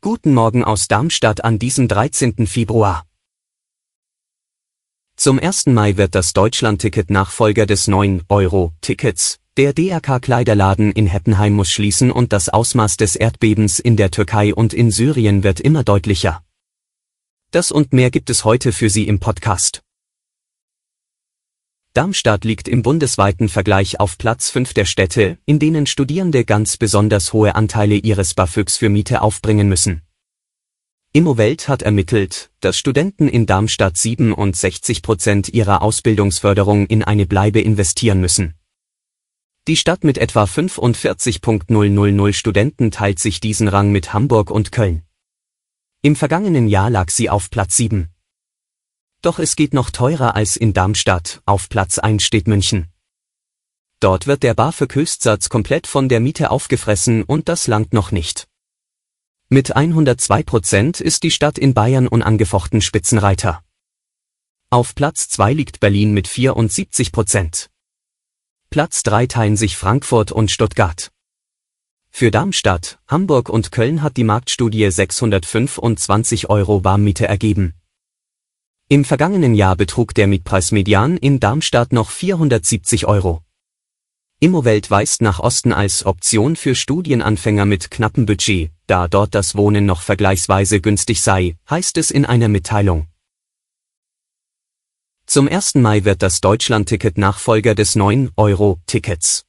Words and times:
Guten 0.00 0.34
Morgen 0.34 0.62
aus 0.62 0.86
Darmstadt 0.86 1.42
an 1.42 1.58
diesem 1.58 1.88
13. 1.88 2.46
Februar. 2.46 3.04
Zum 5.16 5.40
1. 5.40 5.66
Mai 5.66 5.96
wird 5.96 6.14
das 6.14 6.32
Deutschlandticket 6.32 7.10
Nachfolger 7.10 7.66
des 7.66 7.88
9-Euro-Tickets. 7.88 9.40
Der 9.56 9.72
DRK-Kleiderladen 9.72 10.92
in 10.92 11.08
Heppenheim 11.08 11.54
muss 11.54 11.72
schließen 11.72 12.12
und 12.12 12.32
das 12.32 12.48
Ausmaß 12.48 12.98
des 12.98 13.16
Erdbebens 13.16 13.80
in 13.80 13.96
der 13.96 14.12
Türkei 14.12 14.54
und 14.54 14.74
in 14.74 14.92
Syrien 14.92 15.42
wird 15.42 15.58
immer 15.58 15.82
deutlicher. 15.82 16.44
Das 17.50 17.72
und 17.72 17.92
mehr 17.92 18.12
gibt 18.12 18.30
es 18.30 18.44
heute 18.44 18.70
für 18.70 18.90
Sie 18.90 19.08
im 19.08 19.18
Podcast. 19.18 19.82
Darmstadt 21.92 22.44
liegt 22.44 22.68
im 22.68 22.82
bundesweiten 22.82 23.48
Vergleich 23.48 23.98
auf 23.98 24.16
Platz 24.16 24.48
5 24.50 24.74
der 24.74 24.84
Städte, 24.84 25.38
in 25.44 25.58
denen 25.58 25.86
Studierende 25.86 26.44
ganz 26.44 26.76
besonders 26.76 27.32
hohe 27.32 27.56
Anteile 27.56 27.96
ihres 27.96 28.34
BAföGs 28.34 28.76
für 28.76 28.88
Miete 28.88 29.22
aufbringen 29.22 29.68
müssen. 29.68 30.02
Immowelt 31.12 31.66
hat 31.66 31.82
ermittelt, 31.82 32.52
dass 32.60 32.78
Studenten 32.78 33.26
in 33.26 33.44
Darmstadt 33.46 33.96
67 33.96 35.02
Prozent 35.02 35.48
ihrer 35.48 35.82
Ausbildungsförderung 35.82 36.86
in 36.86 37.02
eine 37.02 37.26
Bleibe 37.26 37.60
investieren 37.60 38.20
müssen. 38.20 38.54
Die 39.66 39.76
Stadt 39.76 40.04
mit 40.04 40.16
etwa 40.16 40.44
45.000 40.44 42.32
Studenten 42.32 42.92
teilt 42.92 43.18
sich 43.18 43.40
diesen 43.40 43.66
Rang 43.66 43.90
mit 43.90 44.12
Hamburg 44.12 44.52
und 44.52 44.70
Köln. 44.70 45.02
Im 46.02 46.14
vergangenen 46.14 46.68
Jahr 46.68 46.88
lag 46.88 47.10
sie 47.10 47.28
auf 47.28 47.50
Platz 47.50 47.76
7. 47.76 48.10
Doch 49.22 49.38
es 49.38 49.54
geht 49.54 49.74
noch 49.74 49.90
teurer 49.90 50.34
als 50.34 50.56
in 50.56 50.72
Darmstadt, 50.72 51.42
auf 51.44 51.68
Platz 51.68 51.98
1 51.98 52.22
steht 52.22 52.48
München. 52.48 52.88
Dort 54.00 54.26
wird 54.26 54.42
der 54.42 54.54
BAföG-Höchstsatz 54.54 55.50
komplett 55.50 55.86
von 55.86 56.08
der 56.08 56.20
Miete 56.20 56.50
aufgefressen 56.50 57.22
und 57.24 57.50
das 57.50 57.66
langt 57.66 57.92
noch 57.92 58.12
nicht. 58.12 58.48
Mit 59.50 59.76
102 59.76 60.42
Prozent 60.42 61.00
ist 61.00 61.22
die 61.22 61.30
Stadt 61.30 61.58
in 61.58 61.74
Bayern 61.74 62.08
unangefochten 62.08 62.80
Spitzenreiter. 62.80 63.62
Auf 64.70 64.94
Platz 64.94 65.28
2 65.28 65.52
liegt 65.52 65.80
Berlin 65.80 66.14
mit 66.14 66.26
74 66.26 67.12
Prozent. 67.12 67.68
Platz 68.70 69.02
3 69.02 69.26
teilen 69.26 69.56
sich 69.56 69.76
Frankfurt 69.76 70.32
und 70.32 70.50
Stuttgart. 70.50 71.10
Für 72.08 72.30
Darmstadt, 72.30 73.00
Hamburg 73.06 73.50
und 73.50 73.70
Köln 73.70 74.00
hat 74.02 74.16
die 74.16 74.24
Marktstudie 74.24 74.90
625 74.90 76.48
Euro 76.48 76.84
Warmmiete 76.84 77.26
ergeben. 77.28 77.74
Im 78.92 79.04
vergangenen 79.04 79.54
Jahr 79.54 79.76
betrug 79.76 80.14
der 80.14 80.26
Mietpreismedian 80.26 81.16
in 81.16 81.38
Darmstadt 81.38 81.92
noch 81.92 82.10
470 82.10 83.06
Euro. 83.06 83.40
Immowelt 84.40 84.90
weist 84.90 85.22
nach 85.22 85.38
Osten 85.38 85.72
als 85.72 86.04
Option 86.04 86.56
für 86.56 86.74
Studienanfänger 86.74 87.66
mit 87.66 87.92
knappem 87.92 88.26
Budget, 88.26 88.72
da 88.88 89.06
dort 89.06 89.36
das 89.36 89.54
Wohnen 89.54 89.86
noch 89.86 90.02
vergleichsweise 90.02 90.80
günstig 90.80 91.20
sei, 91.20 91.56
heißt 91.70 91.98
es 91.98 92.10
in 92.10 92.24
einer 92.24 92.48
Mitteilung. 92.48 93.06
Zum 95.24 95.46
1. 95.46 95.76
Mai 95.76 96.02
wird 96.04 96.20
das 96.20 96.40
Deutschlandticket 96.40 97.16
Nachfolger 97.16 97.76
des 97.76 97.94
9-Euro-Tickets. 97.94 99.44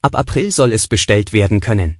Ab 0.00 0.16
April 0.16 0.52
soll 0.52 0.72
es 0.72 0.88
bestellt 0.88 1.34
werden 1.34 1.60
können. 1.60 1.98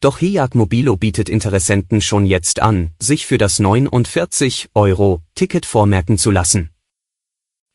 Doch 0.00 0.18
Hiag 0.18 0.54
Mobilo 0.54 0.96
bietet 0.96 1.28
Interessenten 1.28 2.00
schon 2.00 2.24
jetzt 2.24 2.60
an, 2.60 2.92
sich 2.98 3.26
für 3.26 3.36
das 3.36 3.60
49-Euro-Ticket 3.60 5.66
vormerken 5.66 6.16
zu 6.16 6.30
lassen. 6.30 6.70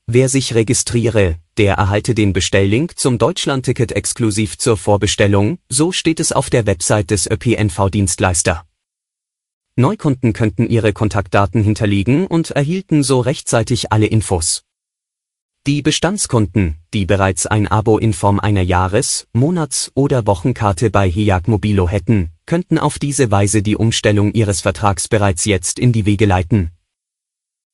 Wer 0.08 0.28
sich 0.28 0.56
registriere, 0.56 1.36
der 1.58 1.76
erhalte 1.76 2.16
den 2.16 2.34
Bestelllink 2.34 2.98
zum 2.98 3.20
Deutschlandticket 3.20 3.92
exklusiv 3.92 4.58
zur 4.58 4.76
Vorbestellung, 4.76 5.60
so 5.70 5.92
steht 5.92 6.20
es 6.20 6.32
auf 6.32 6.50
der 6.50 6.66
Website 6.66 7.12
des 7.12 7.30
ÖPNV-Dienstleister. 7.30 8.66
Neukunden 9.76 10.34
könnten 10.34 10.68
ihre 10.68 10.94
Kontaktdaten 10.94 11.64
hinterlegen 11.64 12.26
und 12.26 12.50
erhielten 12.50 13.04
so 13.04 13.20
rechtzeitig 13.20 13.92
alle 13.92 14.08
Infos. 14.08 14.64
Die 15.68 15.82
Bestandskunden, 15.82 16.76
die 16.94 17.08
bereits 17.08 17.48
ein 17.48 17.68
Abo 17.68 17.98
in 17.98 18.14
Form 18.14 18.40
einer 18.40 18.62
Jahres-, 18.62 19.26
Monats- 19.34 19.92
oder 19.96 20.28
Wochenkarte 20.28 20.92
bei 20.92 21.10
Hiag 21.10 21.48
Mobilo 21.48 21.90
hätten, 21.90 22.30
könnten 22.46 22.78
auf 22.78 23.00
diese 23.00 23.32
Weise 23.32 23.64
die 23.64 23.76
Umstellung 23.76 24.32
ihres 24.34 24.62
Vertrags 24.62 25.08
bereits 25.08 25.44
jetzt 25.46 25.80
in 25.80 25.92
die 25.92 26.06
Wege 26.06 26.28
leiten. 26.28 26.70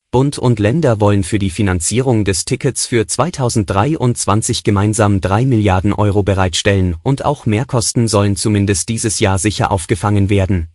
Bund 0.10 0.38
und 0.38 0.60
Länder 0.60 1.02
wollen 1.02 1.26
für 1.26 1.38
die 1.38 1.50
Finanzierung 1.50 2.24
des 2.24 2.46
Tickets 2.46 2.86
für 2.86 3.08
2023 3.08 4.64
gemeinsam 4.64 5.20
3 5.20 5.46
Milliarden 5.46 5.92
Euro 5.92 6.24
bereitstellen 6.24 6.96
und 7.04 7.26
auch 7.26 7.46
Mehrkosten 7.46 8.08
sollen 8.08 8.38
zumindest 8.38 8.88
dieses 8.88 9.20
Jahr 9.20 9.38
sicher 9.38 9.70
aufgefangen 9.70 10.30
werden. 10.30 10.70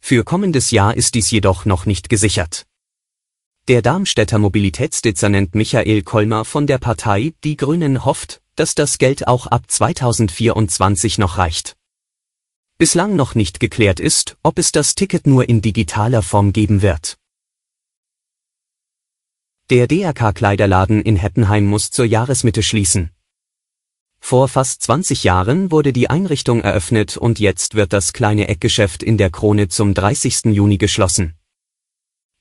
Für 0.00 0.24
kommendes 0.24 0.72
Jahr 0.72 0.96
ist 0.96 1.14
dies 1.14 1.30
jedoch 1.30 1.66
noch 1.66 1.86
nicht 1.86 2.08
gesichert. 2.08 2.66
Der 3.70 3.82
Darmstädter 3.82 4.40
Mobilitätsdezernent 4.40 5.54
Michael 5.54 6.02
Kolmer 6.02 6.44
von 6.44 6.66
der 6.66 6.78
Partei 6.78 7.34
Die 7.44 7.56
Grünen 7.56 8.04
hofft, 8.04 8.42
dass 8.56 8.74
das 8.74 8.98
Geld 8.98 9.28
auch 9.28 9.46
ab 9.46 9.70
2024 9.70 11.18
noch 11.18 11.38
reicht. 11.38 11.76
Bislang 12.78 13.14
noch 13.14 13.36
nicht 13.36 13.60
geklärt 13.60 14.00
ist, 14.00 14.36
ob 14.42 14.58
es 14.58 14.72
das 14.72 14.96
Ticket 14.96 15.28
nur 15.28 15.48
in 15.48 15.62
digitaler 15.62 16.22
Form 16.22 16.52
geben 16.52 16.82
wird. 16.82 17.16
Der 19.70 19.86
DRK-Kleiderladen 19.86 21.00
in 21.00 21.14
Heppenheim 21.14 21.64
muss 21.64 21.92
zur 21.92 22.06
Jahresmitte 22.06 22.64
schließen. 22.64 23.12
Vor 24.18 24.48
fast 24.48 24.82
20 24.82 25.22
Jahren 25.22 25.70
wurde 25.70 25.92
die 25.92 26.10
Einrichtung 26.10 26.60
eröffnet 26.60 27.16
und 27.16 27.38
jetzt 27.38 27.76
wird 27.76 27.92
das 27.92 28.12
kleine 28.12 28.48
Eckgeschäft 28.48 29.04
in 29.04 29.16
der 29.16 29.30
Krone 29.30 29.68
zum 29.68 29.94
30. 29.94 30.46
Juni 30.46 30.76
geschlossen. 30.76 31.36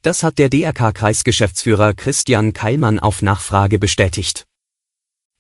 Das 0.02 0.24
hat 0.24 0.38
der 0.38 0.50
DRK-Kreisgeschäftsführer 0.50 1.94
Christian 1.94 2.54
Keilmann 2.54 3.00
auf 3.00 3.22
Nachfrage 3.22 3.80
bestätigt. 3.80 4.46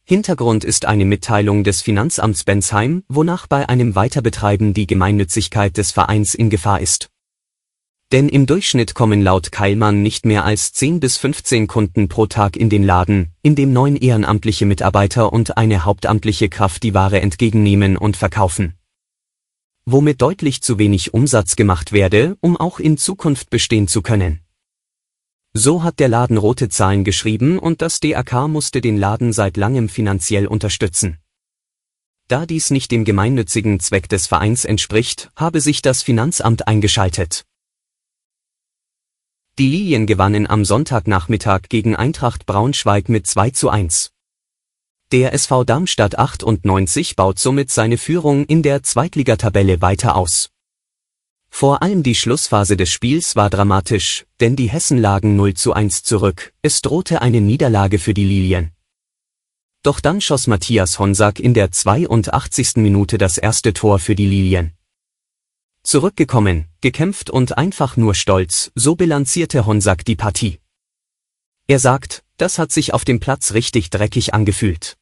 Hintergrund 0.04 0.66
ist 0.66 0.84
eine 0.84 1.06
Mitteilung 1.06 1.64
des 1.64 1.82
Finanzamts 1.82 2.44
Bensheim, 2.44 3.04
wonach 3.08 3.48
bei 3.48 3.70
einem 3.70 3.96
Weiterbetreiben 3.96 4.74
die 4.74 4.86
Gemeinnützigkeit 4.86 5.78
des 5.78 5.92
Vereins 5.92 6.36
in 6.36 6.50
Gefahr 6.50 6.82
ist. 6.82 7.10
Denn 8.12 8.28
im 8.28 8.48
Durchschnitt 8.48 8.96
kommen 8.96 9.22
laut 9.22 9.54
Keilmann 9.54 10.02
nicht 10.02 10.26
mehr 10.26 10.44
als 10.44 10.74
10 10.74 11.00
bis 11.00 11.16
15 11.16 11.68
Kunden 11.68 12.10
pro 12.10 12.26
Tag 12.26 12.58
in 12.58 12.70
den 12.70 12.84
Laden, 12.84 13.32
in 13.42 13.56
dem 13.56 13.72
neun 13.72 13.96
ehrenamtliche 13.96 14.66
Mitarbeiter 14.66 15.32
und 15.32 15.58
eine 15.58 15.86
hauptamtliche 15.86 16.50
Kraft 16.50 16.84
die 16.84 16.94
Ware 16.94 17.22
entgegennehmen 17.22 17.96
und 17.96 18.18
verkaufen 18.18 18.74
womit 19.92 20.22
deutlich 20.22 20.62
zu 20.62 20.78
wenig 20.78 21.16
Umsatz 21.16 21.56
gemacht 21.56 21.92
werde, 21.92 22.38
um 22.42 22.58
auch 22.58 22.80
in 22.80 22.98
Zukunft 22.98 23.50
bestehen 23.50 23.88
zu 23.88 24.04
können. 24.04 24.40
So 25.54 25.82
hat 25.84 26.00
der 26.00 26.10
Laden 26.10 26.38
rote 26.38 26.70
Zahlen 26.70 27.04
geschrieben 27.04 27.58
und 27.58 27.82
das 27.82 28.00
DAK 28.00 28.48
musste 28.48 28.82
den 28.82 28.98
Laden 28.98 29.34
seit 29.34 29.58
langem 29.58 29.90
finanziell 29.90 30.46
unterstützen. 30.46 31.18
Da 32.28 32.46
dies 32.46 32.70
nicht 32.70 32.92
dem 32.92 33.06
gemeinnützigen 33.06 33.80
Zweck 33.80 34.08
des 34.08 34.28
Vereins 34.28 34.64
entspricht, 34.64 35.32
habe 35.36 35.62
sich 35.62 35.82
das 35.82 36.04
Finanzamt 36.04 36.68
eingeschaltet. 36.68 37.46
Die 39.58 39.68
Lilien 39.68 40.06
gewannen 40.06 40.48
am 40.48 40.64
Sonntagnachmittag 40.64 41.64
gegen 41.70 41.96
Eintracht 41.96 42.46
Braunschweig 42.46 43.10
mit 43.10 43.26
2 43.26 43.50
zu 43.50 43.70
1. 43.70 44.12
Der 45.12 45.34
SV 45.34 45.64
Darmstadt 45.64 46.20
98 46.20 47.16
baut 47.16 47.40
somit 47.40 47.72
seine 47.72 47.98
Führung 47.98 48.46
in 48.46 48.62
der 48.62 48.84
Zweitligatabelle 48.84 49.82
weiter 49.82 50.16
aus. 50.16 50.52
Vor 51.50 51.82
allem 51.82 52.04
die 52.04 52.16
Schlussphase 52.16 52.78
des 52.78 52.90
Spiels 52.90 53.36
war 53.36 53.50
dramatisch, 53.50 54.26
denn 54.40 54.56
die 54.56 54.70
Hessen 54.70 54.98
lagen 54.98 55.36
0 55.36 55.56
zu 55.56 55.74
1 55.74 56.04
zurück, 56.04 56.54
es 56.62 56.82
drohte 56.82 57.22
eine 57.22 57.42
Niederlage 57.42 58.00
für 58.00 58.14
die 58.14 58.26
Lilien. 58.26 58.72
Doch 59.82 60.00
dann 60.00 60.20
schoss 60.22 60.48
Matthias 60.48 61.00
Honsack 61.00 61.40
in 61.40 61.54
der 61.54 61.72
82. 61.72 62.76
Minute 62.78 63.18
das 63.18 63.38
erste 63.38 63.74
Tor 63.74 64.00
für 64.00 64.16
die 64.16 64.28
Lilien. 64.28 64.74
Zurückgekommen, 65.84 66.68
gekämpft 66.82 67.30
und 67.30 67.58
einfach 67.58 67.96
nur 67.96 68.14
stolz, 68.14 68.72
so 68.76 68.96
bilanzierte 68.96 69.66
Honsack 69.66 70.04
die 70.04 70.18
Partie. 70.18 70.60
Er 71.68 71.80
sagt, 71.80 72.24
das 72.38 72.60
hat 72.60 72.72
sich 72.72 72.94
auf 72.94 73.06
dem 73.06 73.20
Platz 73.20 73.54
richtig 73.54 73.90
dreckig 73.90 74.34
angefühlt. 74.34 74.98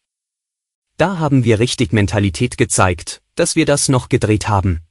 Da 0.97 1.17
haben 1.17 1.43
wir 1.43 1.59
richtig 1.59 1.93
Mentalität 1.93 2.57
gezeigt, 2.57 3.21
dass 3.35 3.55
wir 3.55 3.65
das 3.65 3.89
noch 3.89 4.09
gedreht 4.09 4.47
haben. 4.47 4.81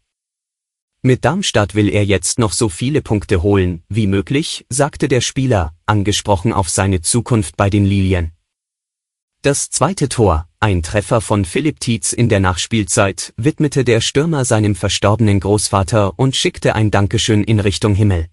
Mit 1.06 1.24
Darmstadt 1.24 1.76
will 1.76 1.88
er 1.88 2.04
jetzt 2.04 2.40
noch 2.40 2.50
so 2.50 2.68
viele 2.68 3.00
Punkte 3.00 3.40
holen, 3.40 3.84
wie 3.88 4.08
möglich, 4.08 4.66
sagte 4.68 5.06
der 5.06 5.20
Spieler, 5.20 5.72
angesprochen 5.86 6.52
auf 6.52 6.68
seine 6.68 7.00
Zukunft 7.00 7.56
bei 7.56 7.70
den 7.70 7.84
Lilien. 7.84 8.32
Das 9.40 9.70
zweite 9.70 10.08
Tor, 10.08 10.48
ein 10.58 10.82
Treffer 10.82 11.20
von 11.20 11.44
Philipp 11.44 11.78
Tietz 11.78 12.12
in 12.12 12.28
der 12.28 12.40
Nachspielzeit, 12.40 13.34
widmete 13.36 13.84
der 13.84 14.00
Stürmer 14.00 14.44
seinem 14.44 14.74
verstorbenen 14.74 15.38
Großvater 15.38 16.18
und 16.18 16.34
schickte 16.34 16.74
ein 16.74 16.90
Dankeschön 16.90 17.44
in 17.44 17.60
Richtung 17.60 17.94
Himmel. 17.94 18.26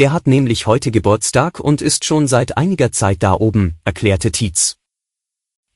Der 0.00 0.12
hat 0.12 0.26
nämlich 0.26 0.66
heute 0.66 0.90
Geburtstag 0.90 1.60
und 1.60 1.80
ist 1.80 2.04
schon 2.04 2.26
seit 2.26 2.56
einiger 2.56 2.90
Zeit 2.90 3.22
da 3.22 3.34
oben, 3.34 3.76
erklärte 3.84 4.32
Tietz. 4.32 4.78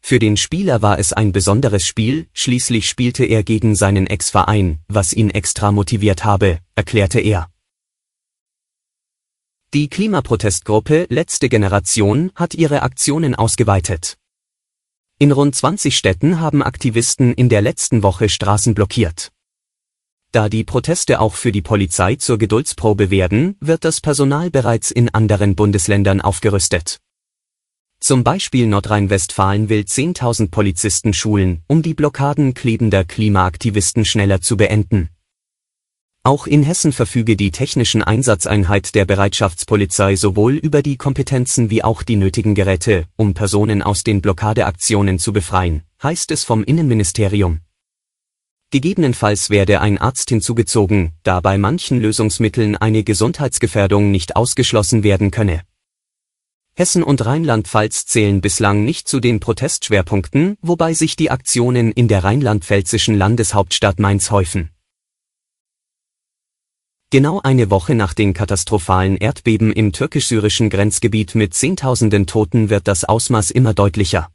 Für 0.08 0.20
den 0.20 0.36
Spieler 0.36 0.82
war 0.82 1.00
es 1.00 1.12
ein 1.12 1.32
besonderes 1.32 1.84
Spiel, 1.84 2.28
schließlich 2.32 2.88
spielte 2.88 3.24
er 3.24 3.42
gegen 3.42 3.74
seinen 3.74 4.06
Ex-Verein, 4.06 4.78
was 4.86 5.12
ihn 5.12 5.30
extra 5.30 5.72
motiviert 5.72 6.24
habe, 6.24 6.60
erklärte 6.76 7.18
er. 7.18 7.50
Die 9.74 9.88
Klimaprotestgruppe 9.88 11.06
Letzte 11.08 11.48
Generation 11.48 12.30
hat 12.36 12.54
ihre 12.54 12.82
Aktionen 12.82 13.34
ausgeweitet. 13.34 14.16
In 15.18 15.32
rund 15.32 15.56
20 15.56 15.96
Städten 15.96 16.38
haben 16.38 16.62
Aktivisten 16.62 17.34
in 17.34 17.48
der 17.48 17.62
letzten 17.62 18.04
Woche 18.04 18.28
Straßen 18.28 18.74
blockiert. 18.74 19.32
Da 20.30 20.48
die 20.48 20.62
Proteste 20.62 21.18
auch 21.18 21.34
für 21.34 21.50
die 21.50 21.62
Polizei 21.62 22.14
zur 22.14 22.38
Geduldsprobe 22.38 23.10
werden, 23.10 23.56
wird 23.58 23.84
das 23.84 24.00
Personal 24.00 24.52
bereits 24.52 24.92
in 24.92 25.08
anderen 25.08 25.56
Bundesländern 25.56 26.20
aufgerüstet. 26.20 27.00
Zum 28.00 28.24
Beispiel 28.24 28.66
Nordrhein-Westfalen 28.66 29.68
will 29.68 29.80
10.000 29.80 30.50
Polizisten 30.50 31.12
schulen, 31.12 31.62
um 31.66 31.82
die 31.82 31.94
Blockaden 31.94 32.54
klebender 32.54 33.04
Klimaaktivisten 33.04 34.04
schneller 34.04 34.40
zu 34.40 34.56
beenden. 34.56 35.08
Auch 36.22 36.46
in 36.46 36.64
Hessen 36.64 36.92
verfüge 36.92 37.36
die 37.36 37.52
technischen 37.52 38.02
Einsatzeinheit 38.02 38.96
der 38.96 39.04
Bereitschaftspolizei 39.04 40.16
sowohl 40.16 40.54
über 40.54 40.82
die 40.82 40.96
Kompetenzen 40.96 41.70
wie 41.70 41.84
auch 41.84 42.02
die 42.02 42.16
nötigen 42.16 42.56
Geräte, 42.56 43.06
um 43.14 43.32
Personen 43.32 43.80
aus 43.80 44.02
den 44.02 44.22
Blockadeaktionen 44.22 45.20
zu 45.20 45.32
befreien, 45.32 45.82
heißt 46.02 46.32
es 46.32 46.42
vom 46.42 46.64
Innenministerium. 46.64 47.60
Gegebenenfalls 48.72 49.50
werde 49.50 49.80
ein 49.80 49.98
Arzt 49.98 50.28
hinzugezogen, 50.28 51.12
da 51.22 51.40
bei 51.40 51.56
manchen 51.58 52.00
Lösungsmitteln 52.00 52.76
eine 52.76 53.04
Gesundheitsgefährdung 53.04 54.10
nicht 54.10 54.34
ausgeschlossen 54.34 55.04
werden 55.04 55.30
könne. 55.30 55.62
Hessen 56.78 57.02
und 57.02 57.24
Rheinland-Pfalz 57.24 58.04
zählen 58.04 58.42
bislang 58.42 58.84
nicht 58.84 59.08
zu 59.08 59.18
den 59.18 59.40
Protestschwerpunkten, 59.40 60.58
wobei 60.60 60.92
sich 60.92 61.16
die 61.16 61.30
Aktionen 61.30 61.90
in 61.90 62.06
der 62.06 62.22
rheinland-pfälzischen 62.22 63.14
Landeshauptstadt 63.14 63.98
Mainz 63.98 64.30
häufen. 64.30 64.68
Genau 67.08 67.40
eine 67.40 67.70
Woche 67.70 67.94
nach 67.94 68.12
den 68.12 68.34
katastrophalen 68.34 69.16
Erdbeben 69.16 69.72
im 69.72 69.92
türkisch-syrischen 69.92 70.68
Grenzgebiet 70.68 71.34
mit 71.34 71.54
Zehntausenden 71.54 72.26
Toten 72.26 72.68
wird 72.68 72.88
das 72.88 73.04
Ausmaß 73.04 73.52
immer 73.52 73.72
deutlicher. 73.72 74.28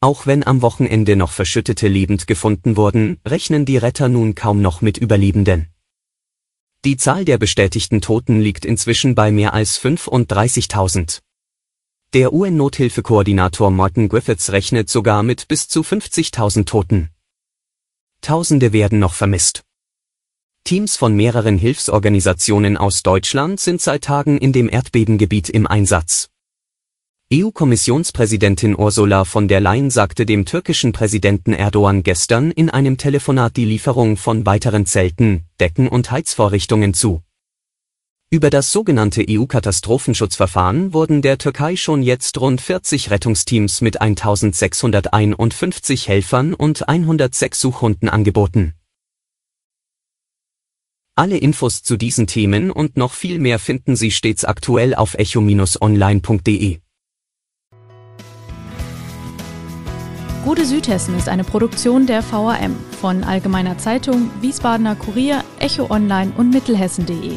Auch 0.00 0.26
wenn 0.26 0.46
am 0.46 0.62
Wochenende 0.62 1.16
noch 1.16 1.32
Verschüttete 1.32 1.86
lebend 1.86 2.26
gefunden 2.26 2.78
wurden, 2.78 3.20
rechnen 3.26 3.66
die 3.66 3.76
Retter 3.76 4.08
nun 4.08 4.34
kaum 4.34 4.62
noch 4.62 4.80
mit 4.80 4.96
Überlebenden. 4.96 5.68
Die 6.86 6.96
Zahl 6.96 7.26
der 7.26 7.36
bestätigten 7.36 8.00
Toten 8.00 8.40
liegt 8.40 8.64
inzwischen 8.64 9.14
bei 9.14 9.32
mehr 9.32 9.52
als 9.52 9.78
35.000. 9.82 11.25
Der 12.16 12.32
UN-Nothilfekoordinator 12.32 13.70
Martin 13.70 14.08
Griffiths 14.08 14.50
rechnet 14.50 14.88
sogar 14.88 15.22
mit 15.22 15.48
bis 15.48 15.68
zu 15.68 15.82
50.000 15.82 16.64
Toten. 16.64 17.10
Tausende 18.22 18.72
werden 18.72 18.98
noch 18.98 19.12
vermisst. 19.12 19.64
Teams 20.64 20.96
von 20.96 21.14
mehreren 21.14 21.58
Hilfsorganisationen 21.58 22.78
aus 22.78 23.02
Deutschland 23.02 23.60
sind 23.60 23.82
seit 23.82 24.04
Tagen 24.04 24.38
in 24.38 24.54
dem 24.54 24.70
Erdbebengebiet 24.70 25.50
im 25.50 25.66
Einsatz. 25.66 26.30
EU-Kommissionspräsidentin 27.30 28.78
Ursula 28.78 29.26
von 29.26 29.46
der 29.46 29.60
Leyen 29.60 29.90
sagte 29.90 30.24
dem 30.24 30.46
türkischen 30.46 30.92
Präsidenten 30.92 31.52
Erdogan 31.52 32.02
gestern 32.02 32.50
in 32.50 32.70
einem 32.70 32.96
Telefonat 32.96 33.58
die 33.58 33.66
Lieferung 33.66 34.16
von 34.16 34.46
weiteren 34.46 34.86
Zelten, 34.86 35.44
Decken 35.60 35.86
und 35.86 36.10
Heizvorrichtungen 36.10 36.94
zu. 36.94 37.25
Über 38.28 38.50
das 38.50 38.72
sogenannte 38.72 39.24
EU-Katastrophenschutzverfahren 39.28 40.92
wurden 40.92 41.22
der 41.22 41.38
Türkei 41.38 41.76
schon 41.76 42.02
jetzt 42.02 42.40
rund 42.40 42.60
40 42.60 43.12
Rettungsteams 43.12 43.82
mit 43.82 44.00
1651 44.00 46.08
Helfern 46.08 46.52
und 46.52 46.88
106 46.88 47.60
Suchhunden 47.60 48.08
angeboten. 48.08 48.74
Alle 51.14 51.38
Infos 51.38 51.84
zu 51.84 51.96
diesen 51.96 52.26
Themen 52.26 52.72
und 52.72 52.96
noch 52.96 53.12
viel 53.12 53.38
mehr 53.38 53.60
finden 53.60 53.94
Sie 53.94 54.10
stets 54.10 54.44
aktuell 54.44 54.96
auf 54.96 55.14
echo-online.de. 55.14 56.80
Gute 60.44 60.66
Südhessen 60.66 61.16
ist 61.16 61.28
eine 61.28 61.44
Produktion 61.44 62.08
der 62.08 62.24
VRM 62.24 62.74
von 63.00 63.22
Allgemeiner 63.22 63.78
Zeitung, 63.78 64.32
Wiesbadener 64.40 64.96
Kurier, 64.96 65.44
Echo 65.60 65.88
Online 65.90 66.32
und 66.36 66.50
Mittelhessen.de. 66.50 67.36